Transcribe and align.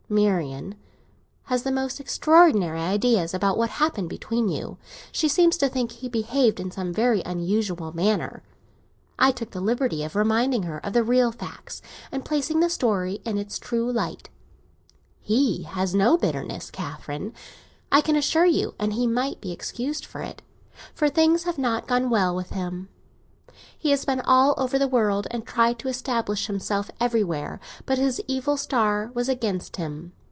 Marian 0.11 0.75
has 1.43 1.63
the 1.63 1.71
most 1.71 1.97
extraordinary 1.97 2.81
ideas 2.81 3.33
about 3.33 3.57
what 3.57 3.69
happened 3.69 4.09
between 4.09 4.49
you; 4.49 4.77
she 5.09 5.29
seems 5.29 5.55
to 5.55 5.69
think 5.69 5.89
he 5.93 6.09
behaved 6.09 6.59
in 6.59 6.69
some 6.69 6.91
very 6.91 7.21
unusual 7.25 7.95
manner. 7.95 8.43
I 9.17 9.31
took 9.31 9.51
the 9.51 9.61
liberty 9.61 10.03
of 10.03 10.17
reminding 10.17 10.63
her 10.63 10.85
of 10.85 10.91
the 10.91 11.03
real 11.05 11.31
facts, 11.31 11.81
and 12.11 12.25
placing 12.25 12.59
the 12.59 12.69
story 12.69 13.21
in 13.23 13.37
its 13.37 13.57
true 13.57 13.89
light. 13.89 14.29
He 15.21 15.63
has 15.63 15.95
no 15.95 16.17
bitterness, 16.17 16.71
Catherine, 16.71 17.31
I 17.89 18.01
can 18.01 18.17
assure 18.17 18.43
you; 18.45 18.75
and 18.77 18.91
he 18.91 19.07
might 19.07 19.39
be 19.39 19.53
excused 19.53 20.03
for 20.03 20.21
it, 20.21 20.41
for 20.93 21.07
things 21.07 21.43
have 21.45 21.57
not 21.57 21.87
gone 21.87 22.09
well 22.09 22.35
with 22.35 22.49
him. 22.49 22.89
He 23.77 23.89
has 23.89 24.05
been 24.05 24.21
all 24.21 24.53
over 24.57 24.77
the 24.79 24.87
world, 24.87 25.27
and 25.31 25.45
tried 25.45 25.77
to 25.79 25.87
establish 25.87 26.45
himself 26.47 26.89
everywhere; 26.99 27.59
but 27.87 27.97
his 27.97 28.21
evil 28.27 28.55
star 28.55 29.11
was 29.15 29.27
against 29.27 29.75
him. 29.77 30.13